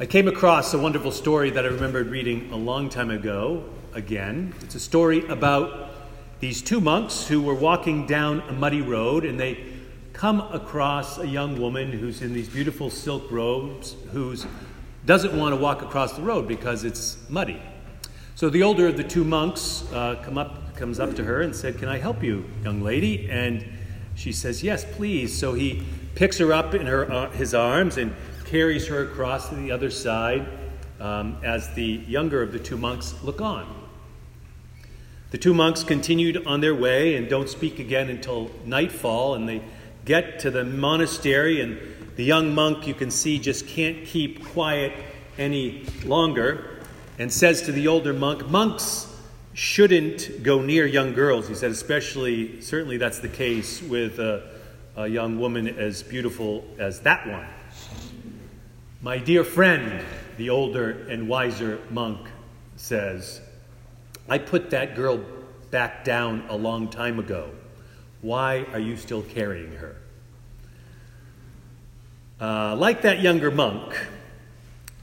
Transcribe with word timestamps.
I 0.00 0.06
came 0.06 0.28
across 0.28 0.72
a 0.74 0.78
wonderful 0.78 1.10
story 1.10 1.50
that 1.50 1.64
I 1.64 1.68
remembered 1.70 2.06
reading 2.06 2.52
a 2.52 2.56
long 2.56 2.88
time 2.88 3.10
ago 3.10 3.64
again. 3.94 4.54
It's 4.60 4.76
a 4.76 4.80
story 4.80 5.26
about 5.26 5.90
these 6.38 6.62
two 6.62 6.80
monks 6.80 7.26
who 7.26 7.42
were 7.42 7.56
walking 7.56 8.06
down 8.06 8.42
a 8.42 8.52
muddy 8.52 8.80
road 8.80 9.24
and 9.24 9.40
they 9.40 9.58
come 10.12 10.40
across 10.52 11.18
a 11.18 11.26
young 11.26 11.60
woman 11.60 11.90
who's 11.90 12.22
in 12.22 12.32
these 12.32 12.48
beautiful 12.48 12.90
silk 12.90 13.28
robes 13.32 13.96
who 14.12 14.36
doesn't 15.04 15.36
want 15.36 15.52
to 15.52 15.60
walk 15.60 15.82
across 15.82 16.12
the 16.12 16.22
road 16.22 16.46
because 16.46 16.84
it's 16.84 17.18
muddy. 17.28 17.60
So 18.36 18.48
the 18.48 18.62
older 18.62 18.86
of 18.86 18.96
the 18.96 19.02
two 19.02 19.24
monks 19.24 19.82
uh, 19.92 20.22
come 20.24 20.38
up, 20.38 20.76
comes 20.76 21.00
up 21.00 21.16
to 21.16 21.24
her 21.24 21.42
and 21.42 21.56
said, 21.56 21.76
Can 21.76 21.88
I 21.88 21.98
help 21.98 22.22
you, 22.22 22.44
young 22.62 22.82
lady? 22.82 23.28
And 23.28 23.66
she 24.14 24.30
says, 24.30 24.62
Yes, 24.62 24.84
please. 24.84 25.36
So 25.36 25.54
he 25.54 25.82
picks 26.14 26.38
her 26.38 26.52
up 26.52 26.72
in 26.72 26.86
her, 26.86 27.10
uh, 27.10 27.30
his 27.30 27.52
arms 27.52 27.96
and 27.96 28.14
carries 28.48 28.86
her 28.88 29.02
across 29.02 29.50
to 29.50 29.54
the 29.54 29.70
other 29.70 29.90
side 29.90 30.46
um, 31.00 31.36
as 31.44 31.72
the 31.74 31.84
younger 31.84 32.42
of 32.42 32.52
the 32.52 32.58
two 32.58 32.76
monks 32.76 33.14
look 33.22 33.40
on. 33.40 33.74
The 35.30 35.38
two 35.38 35.52
monks 35.52 35.84
continued 35.84 36.46
on 36.46 36.62
their 36.62 36.74
way 36.74 37.16
and 37.16 37.28
don't 37.28 37.48
speak 37.48 37.78
again 37.78 38.08
until 38.08 38.50
nightfall, 38.64 39.34
and 39.34 39.46
they 39.46 39.62
get 40.06 40.38
to 40.40 40.50
the 40.50 40.64
monastery, 40.64 41.60
and 41.60 41.78
the 42.16 42.24
young 42.24 42.54
monk, 42.54 42.86
you 42.86 42.94
can 42.94 43.10
see, 43.10 43.38
just 43.38 43.66
can't 43.66 44.06
keep 44.06 44.42
quiet 44.46 44.92
any 45.36 45.84
longer 46.04 46.78
and 47.18 47.32
says 47.32 47.62
to 47.62 47.72
the 47.72 47.88
older 47.88 48.14
monk, 48.14 48.48
Monks 48.48 49.14
shouldn't 49.52 50.42
go 50.42 50.62
near 50.62 50.86
young 50.86 51.12
girls. 51.12 51.48
He 51.48 51.54
said, 51.54 51.72
especially, 51.72 52.60
certainly 52.62 52.96
that's 52.96 53.18
the 53.18 53.28
case 53.28 53.82
with 53.82 54.18
a, 54.20 54.48
a 54.96 55.06
young 55.06 55.38
woman 55.38 55.68
as 55.68 56.02
beautiful 56.02 56.64
as 56.78 57.00
that 57.00 57.26
one. 57.26 57.46
My 59.00 59.18
dear 59.18 59.44
friend, 59.44 60.04
the 60.38 60.50
older 60.50 61.06
and 61.08 61.28
wiser 61.28 61.78
monk 61.88 62.18
says, 62.74 63.40
I 64.28 64.38
put 64.38 64.70
that 64.70 64.96
girl 64.96 65.20
back 65.70 66.02
down 66.02 66.44
a 66.48 66.56
long 66.56 66.88
time 66.88 67.20
ago. 67.20 67.52
Why 68.22 68.66
are 68.72 68.80
you 68.80 68.96
still 68.96 69.22
carrying 69.22 69.70
her? 69.76 69.94
Uh, 72.40 72.74
like 72.74 73.02
that 73.02 73.20
younger 73.20 73.52
monk, 73.52 73.96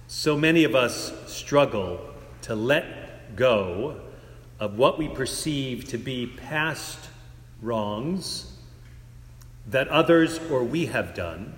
so 0.08 0.36
many 0.36 0.66
of 0.66 0.75
us 0.75 1.14
struggle 1.33 2.02
to 2.42 2.53
let 2.53 3.38
go 3.38 4.02
of 4.59 4.77
what 4.77 4.98
we 4.98 5.08
perceive 5.08 5.88
to 5.88 5.98
be 5.98 6.27
past 6.27 7.00
wrongs 7.61 8.58
that 9.67 9.88
others 9.88 10.38
or 10.52 10.66
we 10.66 10.88
have 10.88 11.14
done. 11.14 11.55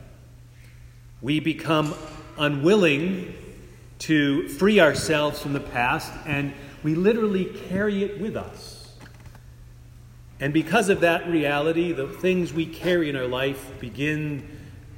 We 1.20 1.40
become 1.40 1.96
unwilling 2.38 3.34
to 4.00 4.48
free 4.50 4.80
ourselves 4.80 5.42
from 5.42 5.54
the 5.54 5.60
past, 5.60 6.12
and 6.26 6.54
we 6.84 6.96
literally 6.96 7.46
carry 7.70 8.04
it 8.04 8.22
with 8.22 8.38
us. 8.38 8.94
And 10.40 10.54
because 10.54 10.90
of 10.90 11.02
that 11.02 11.28
reality, 11.28 11.94
the 11.94 12.08
things 12.08 12.54
we 12.54 12.66
carry 12.66 13.10
in 13.10 13.16
our 13.16 13.28
life 13.28 13.80
begin 13.80 14.48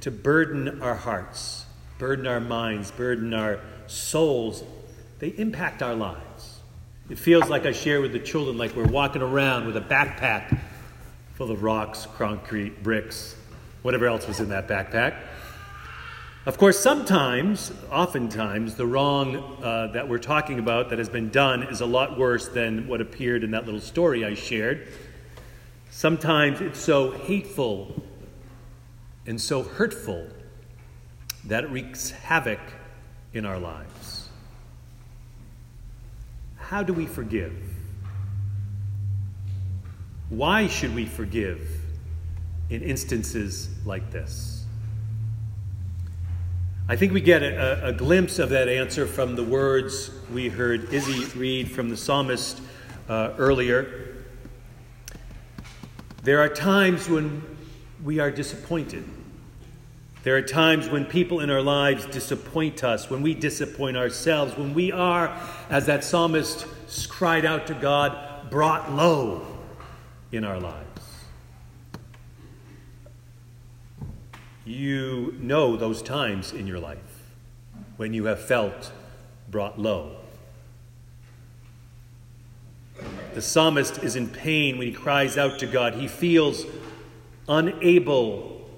to 0.02 0.10
burden 0.10 0.82
our 0.82 0.94
hearts, 0.94 1.64
burden 1.98 2.26
our 2.26 2.40
minds, 2.40 2.90
burden 2.90 3.32
our 3.32 3.60
souls. 3.86 4.62
They 5.18 5.28
impact 5.28 5.82
our 5.82 5.94
lives. 5.94 6.60
It 7.08 7.18
feels 7.18 7.48
like 7.48 7.66
I 7.66 7.72
share 7.72 8.00
with 8.00 8.12
the 8.12 8.18
children, 8.18 8.58
like 8.58 8.76
we're 8.76 8.86
walking 8.86 9.22
around 9.22 9.66
with 9.66 9.76
a 9.76 9.80
backpack 9.80 10.58
full 11.34 11.50
of 11.50 11.62
rocks, 11.62 12.06
concrete, 12.16 12.82
bricks, 12.82 13.34
whatever 13.82 14.06
else 14.06 14.28
was 14.28 14.40
in 14.40 14.50
that 14.50 14.68
backpack. 14.68 15.16
Of 16.46 16.56
course, 16.56 16.78
sometimes, 16.78 17.70
oftentimes, 17.90 18.74
the 18.74 18.86
wrong 18.86 19.36
uh, 19.62 19.88
that 19.88 20.08
we're 20.08 20.16
talking 20.16 20.58
about 20.58 20.88
that 20.88 20.98
has 20.98 21.10
been 21.10 21.28
done 21.28 21.64
is 21.64 21.82
a 21.82 21.86
lot 21.86 22.18
worse 22.18 22.48
than 22.48 22.88
what 22.88 23.02
appeared 23.02 23.44
in 23.44 23.50
that 23.50 23.66
little 23.66 23.80
story 23.80 24.24
I 24.24 24.32
shared. 24.32 24.88
Sometimes 25.90 26.62
it's 26.62 26.80
so 26.80 27.10
hateful 27.10 28.02
and 29.26 29.38
so 29.38 29.62
hurtful 29.62 30.28
that 31.44 31.64
it 31.64 31.70
wreaks 31.70 32.10
havoc 32.10 32.60
in 33.34 33.44
our 33.44 33.58
lives. 33.58 34.30
How 36.56 36.82
do 36.82 36.94
we 36.94 37.04
forgive? 37.04 37.52
Why 40.30 40.68
should 40.68 40.94
we 40.94 41.04
forgive 41.04 41.68
in 42.70 42.80
instances 42.80 43.68
like 43.84 44.10
this? 44.10 44.59
I 46.90 46.96
think 46.96 47.12
we 47.12 47.20
get 47.20 47.44
a, 47.44 47.86
a, 47.86 47.92
glimpse 47.92 48.40
of 48.40 48.48
that 48.48 48.68
answer 48.68 49.06
from 49.06 49.36
the 49.36 49.44
words 49.44 50.10
we 50.34 50.48
heard 50.48 50.92
Izzy 50.92 51.24
read 51.38 51.70
from 51.70 51.88
the 51.88 51.96
psalmist 51.96 52.60
uh, 53.08 53.32
earlier. 53.38 54.24
There 56.24 56.40
are 56.40 56.48
times 56.48 57.08
when 57.08 57.46
we 58.02 58.18
are 58.18 58.32
disappointed. 58.32 59.04
There 60.24 60.36
are 60.36 60.42
times 60.42 60.88
when 60.88 61.04
people 61.04 61.38
in 61.38 61.48
our 61.48 61.62
lives 61.62 62.06
disappoint 62.06 62.82
us, 62.82 63.08
when 63.08 63.22
we 63.22 63.34
disappoint 63.34 63.96
ourselves, 63.96 64.58
when 64.58 64.74
we 64.74 64.90
are, 64.90 65.28
as 65.68 65.86
that 65.86 66.02
psalmist 66.02 66.66
cried 67.08 67.44
out 67.44 67.68
to 67.68 67.74
God, 67.74 68.50
brought 68.50 68.90
low 68.90 69.46
in 70.32 70.44
our 70.44 70.58
lives. 70.58 70.89
You 74.70 75.34
know 75.40 75.76
those 75.76 76.00
times 76.00 76.52
in 76.52 76.68
your 76.68 76.78
life 76.78 76.98
when 77.96 78.14
you 78.14 78.26
have 78.26 78.40
felt 78.40 78.92
brought 79.50 79.80
low. 79.80 80.14
The 83.34 83.42
psalmist 83.42 84.04
is 84.04 84.14
in 84.14 84.28
pain 84.28 84.78
when 84.78 84.86
he 84.86 84.92
cries 84.92 85.36
out 85.36 85.58
to 85.58 85.66
God. 85.66 85.94
He 85.94 86.06
feels 86.06 86.66
unable 87.48 88.70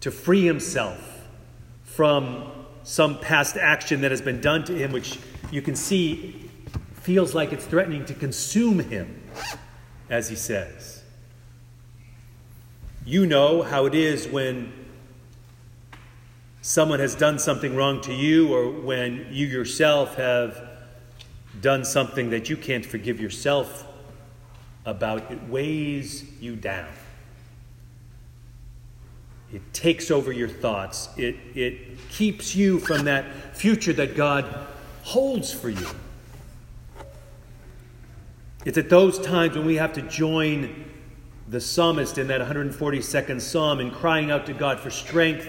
to 0.00 0.10
free 0.10 0.44
himself 0.44 1.20
from 1.84 2.50
some 2.82 3.20
past 3.20 3.56
action 3.56 4.00
that 4.00 4.10
has 4.10 4.20
been 4.20 4.40
done 4.40 4.64
to 4.64 4.76
him, 4.76 4.90
which 4.90 5.16
you 5.52 5.62
can 5.62 5.76
see 5.76 6.50
feels 6.94 7.36
like 7.36 7.52
it's 7.52 7.66
threatening 7.66 8.04
to 8.06 8.14
consume 8.14 8.80
him, 8.80 9.22
as 10.10 10.28
he 10.28 10.34
says. 10.34 11.04
You 13.04 13.26
know 13.26 13.62
how 13.62 13.86
it 13.86 13.94
is 13.94 14.26
when 14.26 14.85
someone 16.66 16.98
has 16.98 17.14
done 17.14 17.38
something 17.38 17.76
wrong 17.76 18.00
to 18.00 18.12
you 18.12 18.52
or 18.52 18.68
when 18.68 19.24
you 19.30 19.46
yourself 19.46 20.16
have 20.16 20.68
done 21.60 21.84
something 21.84 22.30
that 22.30 22.50
you 22.50 22.56
can't 22.56 22.84
forgive 22.84 23.20
yourself 23.20 23.86
about, 24.84 25.30
it 25.30 25.40
weighs 25.44 26.24
you 26.40 26.56
down. 26.56 26.88
It 29.52 29.62
takes 29.72 30.10
over 30.10 30.32
your 30.32 30.48
thoughts. 30.48 31.08
It, 31.16 31.36
it 31.54 32.00
keeps 32.10 32.56
you 32.56 32.80
from 32.80 33.04
that 33.04 33.56
future 33.56 33.92
that 33.92 34.16
God 34.16 34.44
holds 35.04 35.52
for 35.52 35.68
you. 35.68 35.86
It's 38.64 38.76
at 38.76 38.90
those 38.90 39.20
times 39.20 39.56
when 39.56 39.66
we 39.66 39.76
have 39.76 39.92
to 39.92 40.02
join 40.02 40.84
the 41.46 41.60
psalmist 41.60 42.18
in 42.18 42.26
that 42.26 42.40
142nd 42.40 43.40
psalm 43.40 43.78
in 43.78 43.92
crying 43.92 44.32
out 44.32 44.46
to 44.46 44.52
God 44.52 44.80
for 44.80 44.90
strength 44.90 45.46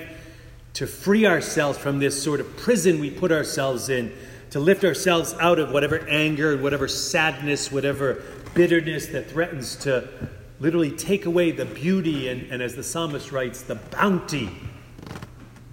to 0.78 0.86
free 0.86 1.26
ourselves 1.26 1.76
from 1.76 1.98
this 1.98 2.22
sort 2.22 2.40
of 2.40 2.56
prison 2.56 3.00
we 3.00 3.10
put 3.10 3.32
ourselves 3.32 3.90
in, 3.90 4.14
to 4.52 4.60
lift 4.60 4.84
ourselves 4.84 5.34
out 5.40 5.58
of 5.58 5.72
whatever 5.72 6.08
anger, 6.08 6.56
whatever 6.56 6.88
sadness, 6.88 7.72
whatever 7.72 8.22
bitterness 8.54 9.08
that 9.08 9.28
threatens 9.28 9.76
to 9.76 10.08
literally 10.60 10.92
take 10.92 11.26
away 11.26 11.50
the 11.50 11.66
beauty 11.66 12.30
and, 12.30 12.52
and 12.52 12.62
as 12.62 12.76
the 12.76 12.84
psalmist 12.84 13.32
writes, 13.32 13.64
the 13.64 13.74
bounty 13.74 14.56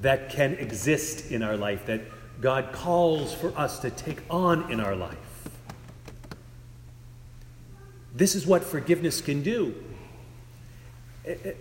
that 0.01 0.31
can 0.31 0.55
exist 0.55 1.31
in 1.31 1.43
our 1.43 1.59
life, 1.59 1.85
that 1.85 2.01
God 2.41 2.73
calls 2.73 3.35
for 3.35 3.53
us 3.59 3.81
to 3.81 3.91
take 3.91 4.23
on 4.31 4.73
in 4.73 4.81
our 4.81 4.97
life. 4.97 5.19
This 8.15 8.35
is 8.35 8.47
what 8.47 8.65
forgiveness 8.65 9.21
can 9.21 9.43
do. 9.43 9.75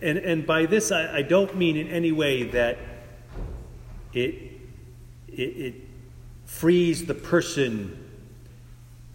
And, 0.02 0.18
and 0.18 0.48
by 0.48 0.66
this, 0.66 0.94
I, 0.94 1.18
I 1.18 1.22
don't 1.24 1.58
mean 1.58 1.76
in 1.76 1.90
any 1.90 2.14
way 2.14 2.44
that 2.44 2.78
it, 4.14 4.36
it, 5.28 5.42
it 5.42 5.76
frees 6.46 7.06
the 7.06 7.14
person 7.14 8.00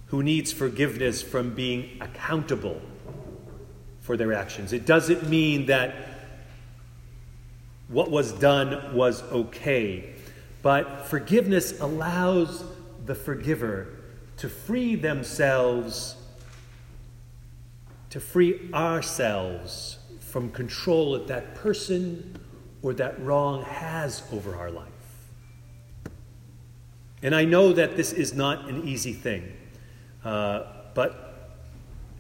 who 0.06 0.22
needs 0.22 0.52
forgiveness 0.52 1.22
from 1.22 1.54
being 1.54 1.98
accountable 2.00 2.80
for 4.00 4.16
their 4.16 4.32
actions. 4.32 4.72
It 4.72 4.86
doesn't 4.86 5.28
mean 5.28 5.66
that 5.66 5.94
what 7.88 8.10
was 8.10 8.32
done 8.32 8.94
was 8.94 9.22
okay, 9.24 10.14
but 10.62 11.06
forgiveness 11.06 11.78
allows 11.80 12.64
the 13.04 13.14
forgiver 13.14 13.88
to 14.38 14.48
free 14.48 14.94
themselves, 14.94 16.16
to 18.10 18.20
free 18.20 18.70
ourselves 18.72 19.98
from 20.20 20.50
control 20.50 21.12
that 21.12 21.26
that 21.26 21.54
person 21.54 22.38
or 22.82 22.94
that 22.94 23.20
wrong 23.20 23.62
has 23.62 24.22
over 24.32 24.54
our 24.56 24.70
life. 24.70 24.87
And 27.22 27.34
I 27.34 27.44
know 27.44 27.72
that 27.72 27.96
this 27.96 28.12
is 28.12 28.34
not 28.34 28.68
an 28.68 28.86
easy 28.86 29.12
thing. 29.12 29.52
Uh, 30.24 30.64
but 30.94 31.28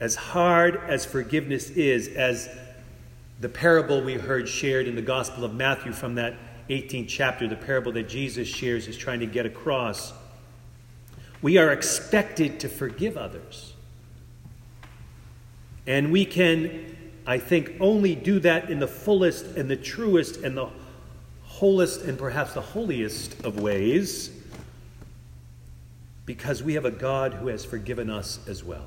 as 0.00 0.14
hard 0.14 0.76
as 0.88 1.04
forgiveness 1.04 1.70
is, 1.70 2.08
as 2.08 2.48
the 3.40 3.48
parable 3.48 4.02
we 4.02 4.14
heard 4.14 4.48
shared 4.48 4.88
in 4.88 4.94
the 4.94 5.02
Gospel 5.02 5.44
of 5.44 5.54
Matthew 5.54 5.92
from 5.92 6.16
that 6.16 6.34
18th 6.68 7.08
chapter, 7.08 7.48
the 7.48 7.56
parable 7.56 7.92
that 7.92 8.08
Jesus 8.08 8.48
shares 8.48 8.88
is 8.88 8.96
trying 8.96 9.20
to 9.20 9.26
get 9.26 9.46
across, 9.46 10.12
we 11.40 11.56
are 11.58 11.72
expected 11.72 12.60
to 12.60 12.68
forgive 12.68 13.16
others. 13.16 13.74
And 15.86 16.12
we 16.12 16.24
can, 16.24 16.96
I 17.26 17.38
think, 17.38 17.72
only 17.80 18.14
do 18.14 18.40
that 18.40 18.70
in 18.70 18.80
the 18.80 18.88
fullest 18.88 19.46
and 19.56 19.70
the 19.70 19.76
truest 19.76 20.38
and 20.38 20.56
the 20.56 20.68
wholest 21.42 22.02
and 22.02 22.18
perhaps 22.18 22.54
the 22.54 22.60
holiest 22.60 23.44
of 23.44 23.60
ways 23.60 24.37
because 26.28 26.62
we 26.62 26.74
have 26.74 26.84
a 26.84 26.90
God 26.90 27.32
who 27.32 27.46
has 27.46 27.64
forgiven 27.64 28.10
us 28.10 28.38
as 28.46 28.62
well. 28.62 28.84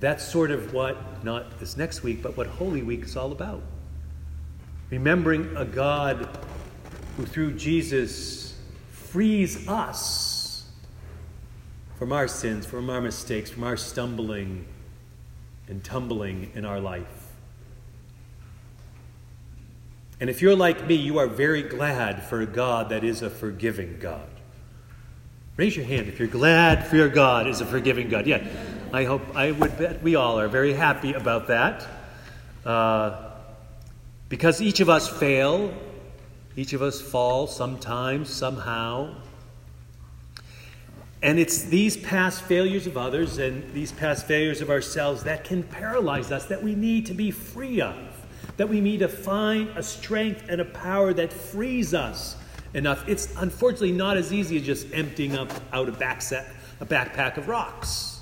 That's 0.00 0.26
sort 0.26 0.50
of 0.50 0.72
what, 0.72 1.22
not 1.22 1.60
this 1.60 1.76
next 1.76 2.02
week, 2.02 2.22
but 2.22 2.34
what 2.34 2.46
Holy 2.46 2.80
Week 2.80 3.04
is 3.04 3.14
all 3.14 3.30
about. 3.30 3.60
Remembering 4.88 5.54
a 5.58 5.66
God 5.66 6.30
who, 7.18 7.26
through 7.26 7.58
Jesus, 7.58 8.58
frees 8.90 9.68
us 9.68 10.64
from 11.96 12.10
our 12.10 12.26
sins, 12.26 12.64
from 12.64 12.88
our 12.88 13.02
mistakes, 13.02 13.50
from 13.50 13.64
our 13.64 13.76
stumbling 13.76 14.64
and 15.68 15.84
tumbling 15.84 16.52
in 16.54 16.64
our 16.64 16.80
life. 16.80 17.34
And 20.20 20.30
if 20.30 20.40
you're 20.40 20.56
like 20.56 20.86
me, 20.86 20.94
you 20.94 21.18
are 21.18 21.26
very 21.26 21.62
glad 21.62 22.24
for 22.24 22.40
a 22.40 22.46
God 22.46 22.88
that 22.88 23.04
is 23.04 23.20
a 23.20 23.28
forgiving 23.28 23.98
God. 24.00 24.39
Raise 25.60 25.76
your 25.76 25.84
hand 25.84 26.08
if 26.08 26.18
you're 26.18 26.26
glad 26.26 26.86
for 26.86 26.96
your 26.96 27.10
God 27.10 27.46
is 27.46 27.60
a 27.60 27.66
forgiving 27.66 28.08
God. 28.08 28.26
Yeah, 28.26 28.42
I 28.94 29.04
hope, 29.04 29.36
I 29.36 29.50
would 29.50 29.76
bet 29.76 30.02
we 30.02 30.14
all 30.14 30.40
are 30.40 30.48
very 30.48 30.72
happy 30.72 31.12
about 31.12 31.48
that. 31.48 31.86
Uh, 32.64 33.32
because 34.30 34.62
each 34.62 34.80
of 34.80 34.88
us 34.88 35.06
fail, 35.06 35.70
each 36.56 36.72
of 36.72 36.80
us 36.80 37.02
fall 37.02 37.46
sometimes, 37.46 38.30
somehow. 38.30 39.14
And 41.20 41.38
it's 41.38 41.64
these 41.64 41.94
past 41.94 42.40
failures 42.40 42.86
of 42.86 42.96
others 42.96 43.36
and 43.36 43.70
these 43.74 43.92
past 43.92 44.26
failures 44.26 44.62
of 44.62 44.70
ourselves 44.70 45.24
that 45.24 45.44
can 45.44 45.62
paralyze 45.62 46.32
us, 46.32 46.46
that 46.46 46.62
we 46.62 46.74
need 46.74 47.04
to 47.04 47.12
be 47.12 47.30
free 47.30 47.82
of, 47.82 47.98
that 48.56 48.70
we 48.70 48.80
need 48.80 49.00
to 49.00 49.08
find 49.08 49.68
a 49.76 49.82
strength 49.82 50.42
and 50.48 50.62
a 50.62 50.64
power 50.64 51.12
that 51.12 51.30
frees 51.30 51.92
us 51.92 52.36
enough. 52.74 53.08
It's 53.08 53.34
unfortunately 53.36 53.92
not 53.92 54.16
as 54.16 54.32
easy 54.32 54.56
as 54.56 54.64
just 54.64 54.92
emptying 54.92 55.36
up 55.36 55.50
out 55.72 55.88
a, 55.88 55.92
backset, 55.92 56.46
a 56.80 56.86
backpack 56.86 57.36
of 57.36 57.48
rocks. 57.48 58.20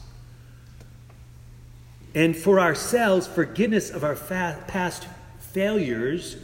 And 2.15 2.37
for 2.37 2.59
ourselves, 2.59 3.27
forgiveness 3.27 3.91
of 3.91 4.03
our 4.03 4.17
fa- 4.17 4.63
past 4.67 5.07
failures, 5.39 6.37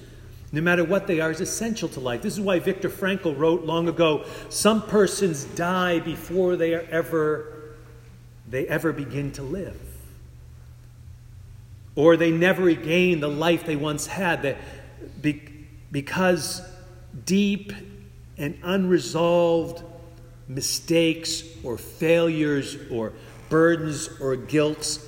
no 0.52 0.60
matter 0.60 0.84
what 0.84 1.06
they 1.06 1.20
are, 1.20 1.30
is 1.30 1.40
essential 1.40 1.88
to 1.90 2.00
life. 2.00 2.22
This 2.22 2.34
is 2.34 2.40
why 2.40 2.58
Viktor 2.58 2.90
Frankl 2.90 3.36
wrote 3.36 3.64
long 3.64 3.88
ago 3.88 4.24
some 4.50 4.82
persons 4.82 5.44
die 5.44 6.00
before 6.00 6.56
they 6.56 6.74
are 6.74 6.86
ever 6.90 7.50
they 8.46 8.66
ever 8.68 8.92
begin 8.92 9.32
to 9.32 9.42
live. 9.42 9.80
Or 11.96 12.16
they 12.16 12.30
never 12.30 12.62
regain 12.62 13.20
the 13.20 13.28
life 13.28 13.64
they 13.64 13.76
once 13.76 14.06
had 14.06 14.58
because 15.90 16.60
deep 17.24 17.72
and 18.38 18.58
unresolved 18.62 19.82
mistakes 20.48 21.42
or 21.62 21.78
failures 21.78 22.76
or 22.90 23.12
burdens 23.48 24.08
or 24.20 24.36
guilts 24.36 25.06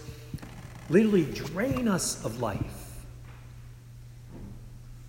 literally 0.89 1.25
drain 1.25 1.89
us 1.89 2.25
of 2.25 2.41
life. 2.41 3.05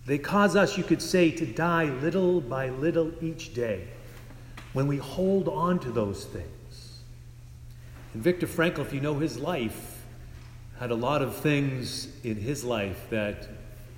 They 0.06 0.18
cause 0.18 0.56
us, 0.56 0.78
you 0.78 0.84
could 0.84 1.02
say, 1.02 1.32
to 1.32 1.46
die 1.46 1.86
little 1.86 2.40
by 2.40 2.70
little 2.70 3.12
each 3.22 3.54
day 3.54 3.88
when 4.74 4.88
we 4.88 4.98
hold 4.98 5.48
on 5.50 5.80
to 5.80 5.92
those 5.92 6.26
things. 6.26 7.00
And 8.14 8.24
Viktor 8.24 8.48
Frankl, 8.48 8.80
if 8.80 8.94
you 8.94 9.02
know 9.02 9.16
his 9.16 9.38
life, 9.38 10.06
had 10.80 10.92
a 10.92 10.96
lot 10.96 11.22
of 11.22 11.36
things 11.36 12.08
in 12.24 12.38
his 12.38 12.64
life 12.64 13.10
that 13.10 13.48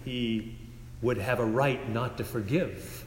he 0.04 0.56
would 1.02 1.18
have 1.18 1.40
a 1.40 1.46
right 1.46 1.90
not 1.90 2.18
to 2.18 2.24
forgive. 2.24 3.06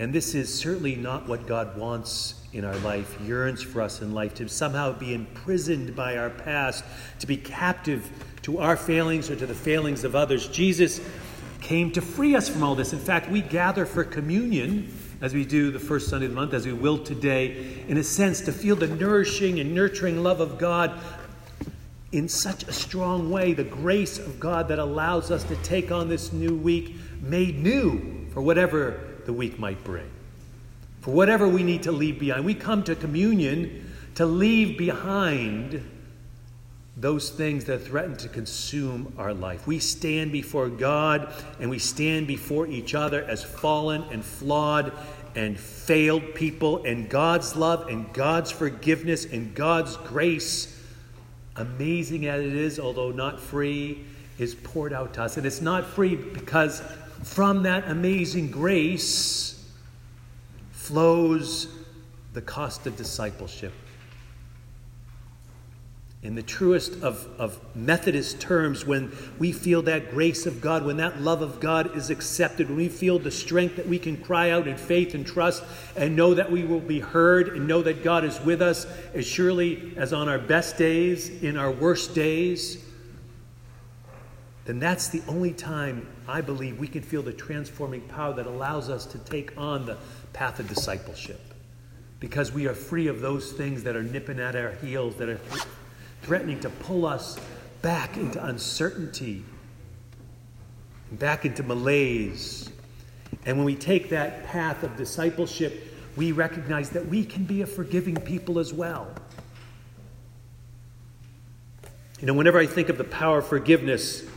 And 0.00 0.14
this 0.14 0.34
is 0.34 0.52
certainly 0.52 0.96
not 0.96 1.28
what 1.28 1.46
God 1.46 1.76
wants 1.76 2.34
in 2.54 2.64
our 2.64 2.76
life, 2.78 3.20
yearns 3.20 3.60
for 3.60 3.82
us 3.82 4.00
in 4.00 4.14
life, 4.14 4.32
to 4.36 4.48
somehow 4.48 4.92
be 4.94 5.12
imprisoned 5.12 5.94
by 5.94 6.16
our 6.16 6.30
past, 6.30 6.86
to 7.18 7.26
be 7.26 7.36
captive 7.36 8.10
to 8.40 8.60
our 8.60 8.78
failings 8.78 9.30
or 9.30 9.36
to 9.36 9.44
the 9.44 9.54
failings 9.54 10.02
of 10.02 10.16
others. 10.16 10.48
Jesus 10.48 11.02
came 11.60 11.90
to 11.92 12.00
free 12.00 12.34
us 12.34 12.48
from 12.48 12.62
all 12.62 12.74
this. 12.74 12.94
In 12.94 12.98
fact, 12.98 13.28
we 13.28 13.42
gather 13.42 13.84
for 13.84 14.02
communion, 14.02 14.90
as 15.20 15.34
we 15.34 15.44
do 15.44 15.70
the 15.70 15.78
first 15.78 16.08
Sunday 16.08 16.24
of 16.24 16.32
the 16.32 16.36
month, 16.36 16.54
as 16.54 16.64
we 16.64 16.72
will 16.72 16.96
today, 16.96 17.84
in 17.86 17.98
a 17.98 18.02
sense, 18.02 18.40
to 18.40 18.52
feel 18.52 18.76
the 18.76 18.88
nourishing 18.88 19.60
and 19.60 19.74
nurturing 19.74 20.22
love 20.22 20.40
of 20.40 20.56
God 20.56 20.98
in 22.10 22.26
such 22.26 22.62
a 22.62 22.72
strong 22.72 23.30
way, 23.30 23.52
the 23.52 23.64
grace 23.64 24.18
of 24.18 24.40
God 24.40 24.66
that 24.68 24.78
allows 24.78 25.30
us 25.30 25.44
to 25.44 25.56
take 25.56 25.92
on 25.92 26.08
this 26.08 26.32
new 26.32 26.56
week 26.56 26.96
made 27.20 27.58
new 27.58 28.26
for 28.32 28.40
whatever 28.40 29.09
the 29.26 29.32
week 29.32 29.58
might 29.58 29.82
bring. 29.84 30.10
For 31.00 31.12
whatever 31.12 31.48
we 31.48 31.62
need 31.62 31.82
to 31.84 31.92
leave 31.92 32.18
behind, 32.18 32.44
we 32.44 32.54
come 32.54 32.82
to 32.84 32.94
communion 32.94 33.90
to 34.16 34.26
leave 34.26 34.76
behind 34.76 35.88
those 36.96 37.30
things 37.30 37.64
that 37.64 37.78
threaten 37.78 38.16
to 38.16 38.28
consume 38.28 39.14
our 39.16 39.32
life. 39.32 39.66
We 39.66 39.78
stand 39.78 40.32
before 40.32 40.68
God 40.68 41.32
and 41.58 41.70
we 41.70 41.78
stand 41.78 42.26
before 42.26 42.66
each 42.66 42.94
other 42.94 43.24
as 43.24 43.42
fallen 43.42 44.02
and 44.10 44.22
flawed 44.22 44.92
and 45.34 45.58
failed 45.58 46.34
people, 46.34 46.84
and 46.84 47.08
God's 47.08 47.54
love 47.54 47.86
and 47.88 48.12
God's 48.12 48.50
forgiveness 48.50 49.24
and 49.24 49.54
God's 49.54 49.96
grace, 49.96 50.76
amazing 51.56 52.26
as 52.26 52.44
it 52.44 52.54
is, 52.54 52.80
although 52.80 53.12
not 53.12 53.40
free, 53.40 54.04
is 54.38 54.54
poured 54.54 54.92
out 54.92 55.14
to 55.14 55.22
us. 55.22 55.36
And 55.36 55.46
it's 55.46 55.60
not 55.60 55.86
free 55.86 56.16
because 56.16 56.82
from 57.22 57.64
that 57.64 57.88
amazing 57.88 58.50
grace 58.50 59.62
flows 60.72 61.68
the 62.32 62.42
cost 62.42 62.86
of 62.86 62.96
discipleship. 62.96 63.72
In 66.22 66.34
the 66.34 66.42
truest 66.42 67.02
of, 67.02 67.26
of 67.38 67.58
Methodist 67.74 68.40
terms, 68.42 68.84
when 68.84 69.10
we 69.38 69.52
feel 69.52 69.80
that 69.82 70.10
grace 70.10 70.44
of 70.44 70.60
God, 70.60 70.84
when 70.84 70.98
that 70.98 71.22
love 71.22 71.40
of 71.40 71.60
God 71.60 71.96
is 71.96 72.10
accepted, 72.10 72.68
when 72.68 72.76
we 72.76 72.88
feel 72.90 73.18
the 73.18 73.30
strength 73.30 73.76
that 73.76 73.86
we 73.86 73.98
can 73.98 74.18
cry 74.18 74.50
out 74.50 74.68
in 74.68 74.76
faith 74.76 75.14
and 75.14 75.26
trust 75.26 75.62
and 75.96 76.14
know 76.14 76.34
that 76.34 76.52
we 76.52 76.62
will 76.62 76.80
be 76.80 77.00
heard 77.00 77.56
and 77.56 77.66
know 77.66 77.80
that 77.80 78.04
God 78.04 78.24
is 78.24 78.38
with 78.42 78.60
us 78.60 78.86
as 79.14 79.26
surely 79.26 79.94
as 79.96 80.12
on 80.12 80.28
our 80.28 80.38
best 80.38 80.76
days, 80.76 81.42
in 81.42 81.56
our 81.56 81.70
worst 81.70 82.14
days, 82.14 82.84
then 84.66 84.78
that's 84.78 85.08
the 85.08 85.22
only 85.26 85.52
time 85.52 86.06
I 86.30 86.40
believe 86.40 86.78
we 86.78 86.86
can 86.86 87.02
feel 87.02 87.22
the 87.22 87.32
transforming 87.32 88.02
power 88.02 88.32
that 88.34 88.46
allows 88.46 88.88
us 88.88 89.04
to 89.06 89.18
take 89.18 89.52
on 89.58 89.84
the 89.84 89.98
path 90.32 90.60
of 90.60 90.68
discipleship. 90.68 91.40
Because 92.20 92.52
we 92.52 92.68
are 92.68 92.74
free 92.74 93.08
of 93.08 93.20
those 93.20 93.50
things 93.52 93.82
that 93.82 93.96
are 93.96 94.02
nipping 94.02 94.38
at 94.38 94.54
our 94.54 94.70
heels, 94.72 95.16
that 95.16 95.28
are 95.28 95.40
threatening 96.22 96.60
to 96.60 96.70
pull 96.70 97.04
us 97.04 97.36
back 97.82 98.16
into 98.16 98.44
uncertainty, 98.44 99.42
back 101.12 101.44
into 101.44 101.64
malaise. 101.64 102.70
And 103.44 103.56
when 103.56 103.66
we 103.66 103.74
take 103.74 104.10
that 104.10 104.46
path 104.46 104.84
of 104.84 104.96
discipleship, 104.96 105.82
we 106.14 106.30
recognize 106.30 106.90
that 106.90 107.06
we 107.06 107.24
can 107.24 107.44
be 107.44 107.62
a 107.62 107.66
forgiving 107.66 108.16
people 108.16 108.60
as 108.60 108.72
well. 108.72 109.12
You 112.20 112.26
know, 112.26 112.34
whenever 112.34 112.58
I 112.58 112.66
think 112.66 112.88
of 112.88 112.98
the 112.98 113.04
power 113.04 113.38
of 113.38 113.48
forgiveness, 113.48 114.29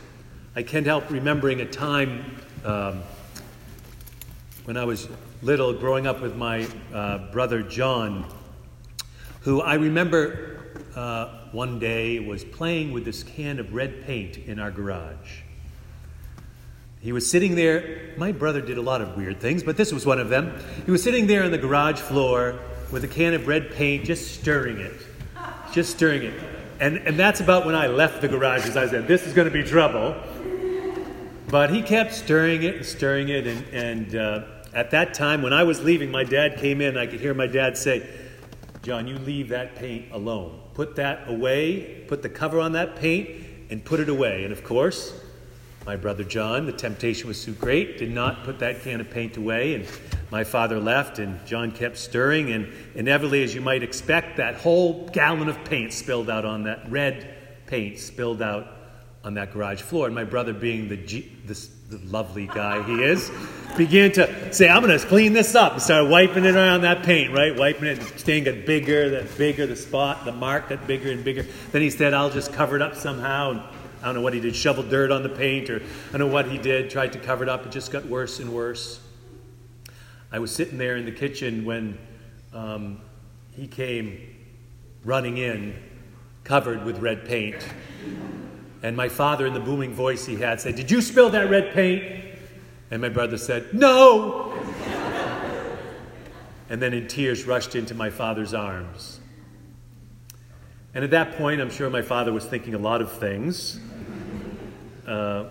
I 0.56 0.62
can't 0.62 0.86
help 0.86 1.10
remembering 1.10 1.62
a 1.62 1.64
time 1.64 2.36
um, 2.64 3.02
when 4.66 4.76
I 4.76 4.84
was 4.84 5.08
little, 5.42 5.72
growing 5.72 6.06
up 6.06 6.22
with 6.22 6.36
my 6.36 6.68
uh, 6.92 7.18
brother 7.32 7.60
John, 7.60 8.24
who 9.40 9.60
I 9.62 9.74
remember 9.74 10.60
uh, 10.94 11.48
one 11.50 11.80
day 11.80 12.20
was 12.20 12.44
playing 12.44 12.92
with 12.92 13.04
this 13.04 13.24
can 13.24 13.58
of 13.58 13.74
red 13.74 14.06
paint 14.06 14.36
in 14.38 14.60
our 14.60 14.70
garage. 14.70 15.40
He 17.00 17.10
was 17.10 17.28
sitting 17.28 17.56
there. 17.56 18.14
My 18.16 18.30
brother 18.30 18.60
did 18.60 18.78
a 18.78 18.82
lot 18.82 19.00
of 19.00 19.16
weird 19.16 19.40
things, 19.40 19.64
but 19.64 19.76
this 19.76 19.92
was 19.92 20.06
one 20.06 20.20
of 20.20 20.28
them. 20.28 20.56
He 20.84 20.92
was 20.92 21.02
sitting 21.02 21.26
there 21.26 21.42
on 21.42 21.50
the 21.50 21.58
garage 21.58 21.98
floor 21.98 22.60
with 22.92 23.02
a 23.02 23.08
can 23.08 23.34
of 23.34 23.48
red 23.48 23.72
paint, 23.72 24.04
just 24.04 24.40
stirring 24.40 24.78
it. 24.78 24.94
Just 25.72 25.90
stirring 25.90 26.22
it. 26.22 26.53
And, 26.84 26.98
and 26.98 27.18
that's 27.18 27.40
about 27.40 27.64
when 27.64 27.74
I 27.74 27.86
left 27.86 28.20
the 28.20 28.28
garage, 28.28 28.60
because 28.60 28.76
I 28.76 28.86
said, 28.86 29.08
This 29.08 29.26
is 29.26 29.32
going 29.32 29.46
to 29.46 29.50
be 29.50 29.62
trouble. 29.62 30.14
But 31.48 31.70
he 31.70 31.80
kept 31.80 32.12
stirring 32.12 32.62
it 32.62 32.76
and 32.76 32.84
stirring 32.84 33.30
it. 33.30 33.46
And, 33.46 33.66
and 33.68 34.14
uh, 34.14 34.44
at 34.74 34.90
that 34.90 35.14
time, 35.14 35.40
when 35.40 35.54
I 35.54 35.62
was 35.62 35.82
leaving, 35.82 36.10
my 36.10 36.24
dad 36.24 36.58
came 36.58 36.82
in. 36.82 36.98
I 36.98 37.06
could 37.06 37.20
hear 37.20 37.32
my 37.32 37.46
dad 37.46 37.78
say, 37.78 38.06
John, 38.82 39.06
you 39.06 39.16
leave 39.16 39.48
that 39.48 39.76
paint 39.76 40.12
alone. 40.12 40.60
Put 40.74 40.96
that 40.96 41.26
away, 41.26 42.04
put 42.06 42.20
the 42.20 42.28
cover 42.28 42.60
on 42.60 42.72
that 42.72 42.96
paint, 42.96 43.30
and 43.70 43.82
put 43.82 43.98
it 43.98 44.10
away. 44.10 44.44
And 44.44 44.52
of 44.52 44.62
course, 44.62 45.18
my 45.86 45.96
brother 45.96 46.24
John, 46.24 46.64
the 46.64 46.72
temptation 46.72 47.28
was 47.28 47.44
too 47.44 47.52
great, 47.52 47.98
did 47.98 48.10
not 48.10 48.44
put 48.44 48.58
that 48.60 48.82
can 48.82 49.00
of 49.00 49.10
paint 49.10 49.36
away. 49.36 49.74
And 49.74 49.86
my 50.30 50.42
father 50.42 50.80
left, 50.80 51.18
and 51.18 51.44
John 51.46 51.70
kept 51.70 51.98
stirring. 51.98 52.52
And 52.52 52.72
inevitably, 52.94 53.42
as 53.42 53.54
you 53.54 53.60
might 53.60 53.82
expect, 53.82 54.38
that 54.38 54.54
whole 54.54 55.06
gallon 55.08 55.48
of 55.48 55.62
paint 55.64 55.92
spilled 55.92 56.30
out 56.30 56.46
on 56.46 56.64
that 56.64 56.90
red 56.90 57.36
paint, 57.66 57.98
spilled 57.98 58.40
out 58.40 58.66
on 59.24 59.34
that 59.34 59.52
garage 59.52 59.82
floor. 59.82 60.06
And 60.06 60.14
my 60.14 60.24
brother, 60.24 60.54
being 60.54 60.88
the, 60.88 60.96
G, 60.96 61.30
the, 61.46 61.68
the 61.90 61.98
lovely 62.06 62.46
guy 62.46 62.82
he 62.82 63.02
is, 63.02 63.30
began 63.76 64.10
to 64.12 64.54
say, 64.54 64.68
I'm 64.70 64.82
going 64.82 64.98
to 64.98 65.06
clean 65.06 65.34
this 65.34 65.54
up. 65.54 65.74
And 65.74 65.82
started 65.82 66.10
wiping 66.10 66.46
it 66.46 66.54
around 66.54 66.82
that 66.82 67.02
paint, 67.02 67.34
right? 67.34 67.54
Wiping 67.54 67.88
it, 67.88 67.98
and 67.98 68.08
the 68.08 68.18
stain 68.18 68.44
got 68.44 68.64
bigger, 68.64 69.10
that 69.10 69.36
bigger, 69.36 69.66
the 69.66 69.76
spot, 69.76 70.24
the 70.24 70.32
mark 70.32 70.70
got 70.70 70.86
bigger 70.86 71.10
and 71.10 71.22
bigger. 71.22 71.44
Then 71.72 71.82
he 71.82 71.90
said, 71.90 72.14
I'll 72.14 72.30
just 72.30 72.54
cover 72.54 72.76
it 72.76 72.82
up 72.82 72.94
somehow. 72.94 73.50
And 73.50 73.62
I 74.04 74.08
don't 74.08 74.16
know 74.16 74.20
what 74.20 74.34
he 74.34 74.40
did, 74.40 74.54
shovel 74.54 74.82
dirt 74.82 75.10
on 75.10 75.22
the 75.22 75.30
paint, 75.30 75.70
or 75.70 75.76
I 75.76 76.18
don't 76.18 76.28
know 76.28 76.34
what 76.34 76.50
he 76.50 76.58
did, 76.58 76.90
tried 76.90 77.14
to 77.14 77.18
cover 77.18 77.42
it 77.42 77.48
up. 77.48 77.64
It 77.64 77.72
just 77.72 77.90
got 77.90 78.04
worse 78.04 78.38
and 78.38 78.52
worse. 78.52 79.00
I 80.30 80.38
was 80.40 80.54
sitting 80.54 80.76
there 80.76 80.96
in 80.96 81.06
the 81.06 81.10
kitchen 81.10 81.64
when 81.64 81.96
um, 82.52 83.00
he 83.52 83.66
came 83.66 84.20
running 85.04 85.38
in, 85.38 85.74
covered 86.44 86.84
with 86.84 86.98
red 86.98 87.24
paint. 87.24 87.66
And 88.82 88.94
my 88.94 89.08
father, 89.08 89.46
in 89.46 89.54
the 89.54 89.60
booming 89.60 89.94
voice 89.94 90.26
he 90.26 90.36
had, 90.36 90.60
said, 90.60 90.76
Did 90.76 90.90
you 90.90 91.00
spill 91.00 91.30
that 91.30 91.48
red 91.48 91.72
paint? 91.72 92.26
And 92.90 93.00
my 93.00 93.08
brother 93.08 93.38
said, 93.38 93.72
No! 93.72 94.52
and 96.68 96.82
then 96.82 96.92
in 96.92 97.08
tears 97.08 97.46
rushed 97.46 97.74
into 97.74 97.94
my 97.94 98.10
father's 98.10 98.52
arms. 98.52 99.20
And 100.92 101.02
at 101.02 101.10
that 101.12 101.38
point, 101.38 101.62
I'm 101.62 101.70
sure 101.70 101.88
my 101.88 102.02
father 102.02 102.34
was 102.34 102.44
thinking 102.44 102.74
a 102.74 102.78
lot 102.78 103.00
of 103.00 103.10
things. 103.10 103.80
Uh, 105.06 105.44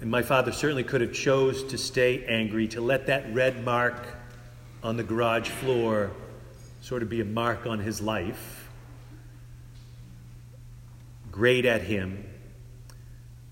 and 0.00 0.10
my 0.10 0.22
father 0.22 0.52
certainly 0.52 0.84
could 0.84 1.00
have 1.00 1.12
chose 1.12 1.64
to 1.64 1.78
stay 1.78 2.24
angry, 2.26 2.68
to 2.68 2.80
let 2.80 3.06
that 3.06 3.32
red 3.34 3.64
mark 3.64 4.14
on 4.82 4.96
the 4.96 5.02
garage 5.02 5.48
floor 5.48 6.10
sort 6.80 7.02
of 7.02 7.08
be 7.08 7.20
a 7.20 7.24
mark 7.24 7.66
on 7.66 7.80
his 7.80 8.00
life, 8.00 8.68
grate 11.32 11.64
at 11.64 11.82
him, 11.82 12.24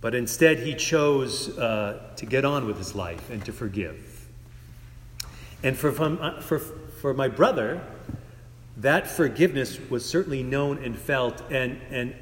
but 0.00 0.14
instead, 0.14 0.60
he 0.60 0.74
chose 0.74 1.56
uh, 1.58 2.12
to 2.16 2.26
get 2.26 2.44
on 2.44 2.66
with 2.66 2.78
his 2.78 2.94
life 2.94 3.28
and 3.30 3.44
to 3.44 3.52
forgive. 3.52 4.28
And 5.62 5.76
for, 5.76 5.90
uh, 6.00 6.40
for, 6.40 6.60
for 6.60 7.12
my 7.12 7.28
brother, 7.28 7.82
that 8.76 9.08
forgiveness 9.08 9.80
was 9.90 10.04
certainly 10.04 10.42
known 10.42 10.84
and 10.84 10.96
felt, 10.96 11.42
and, 11.50 11.80
and 11.90 12.14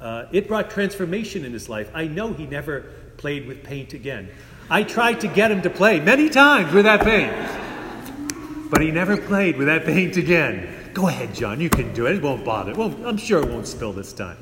uh, 0.00 0.26
it 0.32 0.48
brought 0.48 0.70
transformation 0.70 1.44
in 1.44 1.52
his 1.52 1.68
life. 1.68 1.90
I 1.94 2.06
know 2.06 2.32
he 2.32 2.46
never 2.46 2.92
played 3.16 3.46
with 3.46 3.62
paint 3.62 3.92
again. 3.92 4.30
I 4.70 4.82
tried 4.82 5.20
to 5.20 5.28
get 5.28 5.50
him 5.50 5.62
to 5.62 5.70
play 5.70 6.00
many 6.00 6.28
times 6.28 6.72
with 6.72 6.84
that 6.84 7.02
paint, 7.02 8.70
but 8.70 8.80
he 8.80 8.90
never 8.90 9.16
played 9.16 9.56
with 9.56 9.66
that 9.66 9.84
paint 9.84 10.16
again. 10.16 10.92
Go 10.94 11.08
ahead, 11.08 11.34
John, 11.34 11.60
you 11.60 11.70
can 11.70 11.92
do 11.92 12.06
it. 12.06 12.16
It 12.16 12.22
won't 12.22 12.44
bother. 12.44 12.74
Well, 12.74 12.94
I'm 13.04 13.16
sure 13.16 13.42
it 13.42 13.48
won't 13.48 13.66
spill 13.66 13.92
this 13.92 14.12
time. 14.12 14.38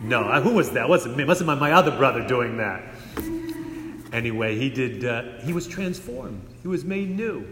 No, 0.00 0.24
who 0.40 0.54
was 0.54 0.70
that? 0.72 0.88
Wasn't 0.88 1.16
me. 1.16 1.24
Wasn't 1.24 1.46
my 1.58 1.72
other 1.72 1.90
brother 1.90 2.26
doing 2.26 2.56
that. 2.58 2.82
Anyway, 4.12 4.56
he 4.56 4.70
did. 4.70 5.04
Uh, 5.04 5.22
he 5.40 5.52
was 5.52 5.66
transformed. 5.66 6.40
He 6.62 6.68
was 6.68 6.84
made 6.84 7.10
new 7.10 7.46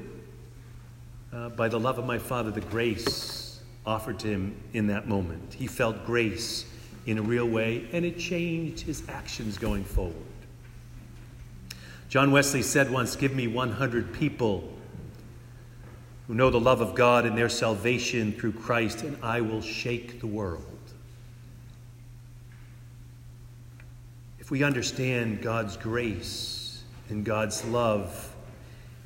uh, 1.32 1.48
by 1.50 1.68
the 1.68 1.78
love 1.78 1.98
of 1.98 2.06
my 2.06 2.18
Father. 2.18 2.50
The 2.50 2.60
grace 2.60 3.60
offered 3.86 4.18
to 4.20 4.28
him 4.28 4.56
in 4.72 4.86
that 4.88 5.08
moment. 5.08 5.54
He 5.54 5.66
felt 5.66 6.04
grace 6.04 6.66
in 7.06 7.18
a 7.18 7.22
real 7.22 7.46
way, 7.46 7.88
and 7.92 8.04
it 8.04 8.18
changed 8.18 8.80
his 8.80 9.02
actions 9.08 9.58
going 9.58 9.84
forward. 9.84 10.14
John 12.08 12.30
Wesley 12.30 12.62
said 12.62 12.90
once, 12.90 13.16
"Give 13.16 13.34
me 13.34 13.46
100 13.46 14.12
people." 14.12 14.72
Who 16.28 16.34
know 16.34 16.50
the 16.50 16.60
love 16.60 16.80
of 16.80 16.94
God 16.94 17.26
and 17.26 17.36
their 17.36 17.48
salvation 17.48 18.32
through 18.32 18.52
Christ, 18.52 19.02
and 19.02 19.16
I 19.22 19.40
will 19.40 19.60
shake 19.60 20.20
the 20.20 20.26
world. 20.26 20.64
If 24.38 24.50
we 24.50 24.62
understand 24.62 25.42
God's 25.42 25.76
grace 25.76 26.84
and 27.08 27.24
God's 27.24 27.64
love 27.64 28.34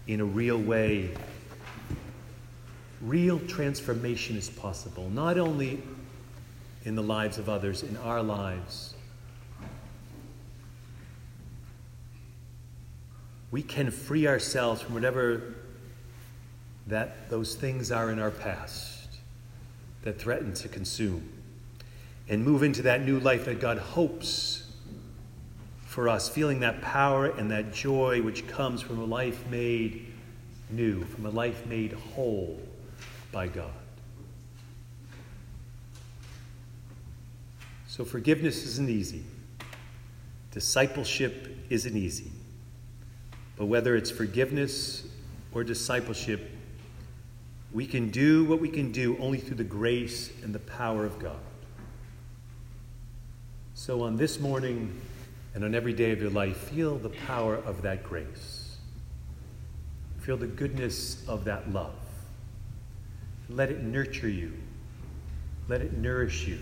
in 0.07 0.21
a 0.21 0.25
real 0.25 0.59
way, 0.59 1.17
real 3.01 3.41
transformation 3.41 4.37
is 4.37 4.51
possible, 4.51 5.09
not 5.11 5.39
only 5.39 5.83
in 6.87 6.95
the 6.95 7.03
lives 7.03 7.37
of 7.37 7.49
others, 7.49 7.83
in 7.83 7.97
our 7.97 8.23
lives. 8.23 8.95
We 13.51 13.61
can 13.61 13.91
free 13.91 14.29
ourselves 14.29 14.83
from 14.83 14.95
whatever 14.95 15.57
that 16.87 17.29
those 17.29 17.57
things 17.57 17.91
are 17.91 18.13
in 18.13 18.21
our 18.21 18.31
past 18.31 19.09
that 20.03 20.21
threaten 20.21 20.55
to 20.55 20.69
consume 20.69 21.29
and 22.29 22.45
move 22.45 22.63
into 22.63 22.83
that 22.83 23.05
new 23.05 23.19
life 23.19 23.47
that 23.47 23.61
God 23.61 23.79
hopes 23.79 24.71
for 25.87 26.09
us, 26.09 26.29
feeling 26.29 26.61
that 26.61 26.83
power 26.83 27.27
and 27.27 27.51
that 27.51 27.73
joy 27.73 28.23
which 28.23 28.47
comes 28.47 28.81
from 28.81 29.01
a 29.01 29.05
life 29.05 29.45
made 29.49 30.07
new, 30.71 31.03
from 31.05 31.27
a 31.27 31.31
life 31.31 31.67
made 31.67 31.95
whole 32.15 32.61
by 33.33 33.49
God. 33.49 33.73
So, 37.97 38.05
forgiveness 38.05 38.63
isn't 38.67 38.91
easy, 38.91 39.23
discipleship 40.51 41.49
isn't 41.71 41.97
easy. 41.97 42.31
But 43.57 43.67
whether 43.67 43.97
it's 43.97 44.11
forgiveness 44.11 45.07
or 45.55 45.65
discipleship, 45.65 46.51
we 47.73 47.87
can 47.87 48.11
do 48.11 48.45
what 48.45 48.61
we 48.61 48.69
can 48.69 48.93
do 48.93 49.17
only 49.19 49.39
through 49.39 49.57
the 49.57 49.65
grace 49.65 50.31
and 50.43 50.55
the 50.55 50.59
power 50.59 51.07
of 51.07 51.19
God. 51.19 51.39
So, 53.73 54.03
on 54.03 54.19
this 54.19 54.41
morning, 54.41 55.01
and 55.55 55.65
on 55.65 55.75
every 55.75 55.95
day 55.95 56.11
of 56.11 56.21
your 56.21 56.29
life, 56.29 56.69
feel 56.69 56.99
the 56.99 57.09
power 57.09 57.57
of 57.57 57.81
that 57.81 58.03
grace. 58.03 58.77
Feel 60.19 60.37
the 60.37 60.47
goodness 60.47 61.27
of 61.27 61.47
that 61.47 61.73
love. 61.73 61.95
Let 63.49 63.71
it 63.71 63.83
nurture 63.83 64.29
you. 64.29 64.53
Let 65.67 65.81
it 65.81 65.97
nourish 65.97 66.47
you. 66.47 66.59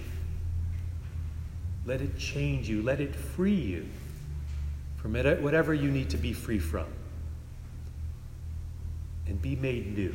Let 1.86 2.00
it 2.00 2.18
change 2.18 2.68
you. 2.68 2.82
Let 2.82 3.00
it 3.00 3.14
free 3.14 3.54
you 3.54 3.86
from 4.96 5.12
whatever 5.12 5.74
you 5.74 5.90
need 5.90 6.10
to 6.10 6.16
be 6.16 6.32
free 6.32 6.58
from. 6.58 6.86
And 9.26 9.40
be 9.40 9.56
made 9.56 9.96
new. 9.96 10.14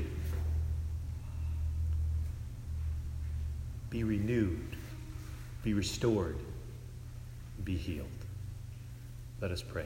Be 3.89 4.03
renewed. 4.03 4.75
Be 5.63 5.73
restored. 5.73 6.37
Be 7.63 7.75
healed. 7.75 8.07
Let 9.41 9.51
us 9.51 9.61
pray. 9.61 9.85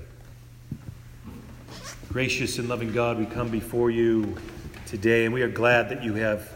Gracious 2.09 2.59
and 2.59 2.69
loving 2.69 2.93
God, 2.93 3.17
we 3.17 3.25
come 3.25 3.49
before 3.49 3.89
you 3.91 4.37
today, 4.85 5.25
and 5.25 5.33
we 5.33 5.41
are 5.41 5.49
glad 5.49 5.89
that 5.89 6.03
you 6.03 6.13
have 6.13 6.49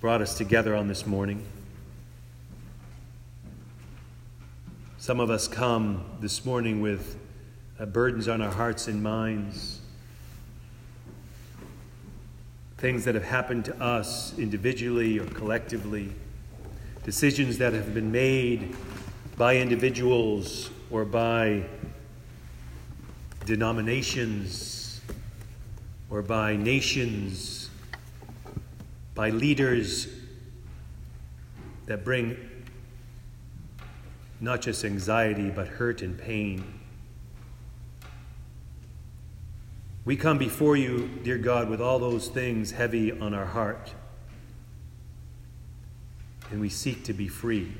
brought 0.00 0.20
us 0.20 0.36
together 0.36 0.76
on 0.76 0.86
this 0.86 1.06
morning. 1.06 1.44
Some 5.00 5.20
of 5.20 5.30
us 5.30 5.46
come 5.46 6.04
this 6.18 6.44
morning 6.44 6.80
with 6.80 7.16
uh, 7.78 7.86
burdens 7.86 8.26
on 8.26 8.42
our 8.42 8.50
hearts 8.50 8.88
and 8.88 9.00
minds, 9.00 9.78
things 12.78 13.04
that 13.04 13.14
have 13.14 13.22
happened 13.22 13.64
to 13.66 13.80
us 13.80 14.36
individually 14.40 15.20
or 15.20 15.24
collectively, 15.26 16.10
decisions 17.04 17.58
that 17.58 17.74
have 17.74 17.94
been 17.94 18.10
made 18.10 18.74
by 19.36 19.58
individuals 19.58 20.68
or 20.90 21.04
by 21.04 21.62
denominations 23.46 25.00
or 26.10 26.22
by 26.22 26.56
nations, 26.56 27.70
by 29.14 29.30
leaders 29.30 30.08
that 31.86 32.04
bring 32.04 32.36
not 34.40 34.60
just 34.60 34.84
anxiety, 34.84 35.50
but 35.50 35.66
hurt 35.66 36.02
and 36.02 36.18
pain. 36.18 36.64
We 40.04 40.16
come 40.16 40.38
before 40.38 40.76
you, 40.76 41.08
dear 41.22 41.38
God, 41.38 41.68
with 41.68 41.80
all 41.80 41.98
those 41.98 42.28
things 42.28 42.70
heavy 42.70 43.12
on 43.12 43.34
our 43.34 43.44
heart, 43.44 43.92
and 46.50 46.60
we 46.60 46.70
seek 46.70 47.04
to 47.04 47.12
be 47.12 47.28
free. 47.28 47.72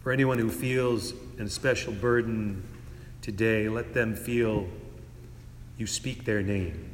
For 0.00 0.12
anyone 0.12 0.38
who 0.38 0.50
feels 0.50 1.14
a 1.38 1.48
special 1.48 1.92
burden 1.92 2.62
today, 3.22 3.68
let 3.68 3.92
them 3.92 4.14
feel 4.14 4.66
you 5.78 5.86
speak 5.86 6.24
their 6.24 6.42
name. 6.42 6.90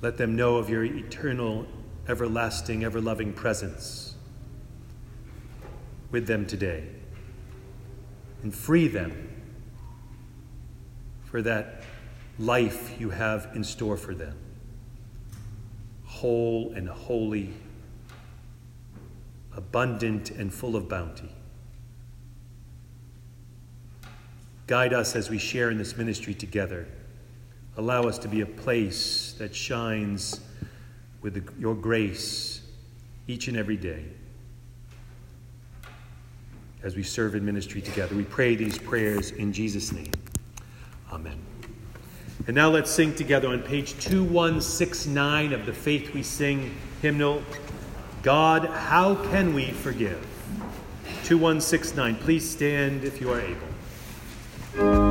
Let 0.00 0.16
them 0.16 0.34
know 0.34 0.56
of 0.56 0.70
your 0.70 0.84
eternal, 0.84 1.66
everlasting, 2.08 2.84
ever 2.84 3.00
loving 3.00 3.32
presence 3.32 4.14
with 6.10 6.26
them 6.26 6.46
today. 6.46 6.86
And 8.42 8.54
free 8.54 8.88
them 8.88 9.30
for 11.24 11.42
that 11.42 11.82
life 12.38 13.00
you 13.00 13.10
have 13.10 13.48
in 13.54 13.64
store 13.64 13.96
for 13.96 14.14
them 14.14 14.36
whole 16.22 16.72
and 16.76 16.88
holy, 16.88 17.52
abundant 19.56 20.30
and 20.30 20.54
full 20.54 20.76
of 20.76 20.88
bounty. 20.88 21.28
Guide 24.68 24.92
us 24.92 25.16
as 25.16 25.28
we 25.28 25.38
share 25.38 25.70
in 25.70 25.78
this 25.78 25.96
ministry 25.96 26.32
together. 26.32 26.86
Allow 27.76 28.02
us 28.02 28.18
to 28.18 28.28
be 28.28 28.42
a 28.42 28.46
place 28.46 29.34
that 29.38 29.52
shines 29.52 30.40
with 31.22 31.34
the, 31.34 31.60
your 31.60 31.74
grace 31.74 32.62
each 33.28 33.48
and 33.48 33.56
every 33.56 33.76
day 33.76 34.04
as 36.82 36.96
we 36.96 37.02
serve 37.02 37.34
in 37.34 37.44
ministry 37.44 37.80
together. 37.80 38.14
We 38.14 38.24
pray 38.24 38.56
these 38.56 38.76
prayers 38.76 39.30
in 39.30 39.52
Jesus' 39.52 39.92
name. 39.92 40.10
Amen. 41.12 41.38
And 42.46 42.56
now 42.56 42.68
let's 42.68 42.90
sing 42.90 43.14
together 43.14 43.48
on 43.48 43.62
page 43.62 43.98
2169 44.00 45.52
of 45.52 45.64
the 45.64 45.72
Faith 45.72 46.12
We 46.12 46.24
Sing 46.24 46.74
hymnal 47.00 47.42
God, 48.22 48.66
how 48.66 49.16
can 49.30 49.52
we 49.52 49.72
forgive? 49.72 50.24
2169. 51.24 52.14
Please 52.16 52.48
stand 52.48 53.02
if 53.04 53.20
you 53.20 53.32
are 53.32 53.40
able. 53.40 55.01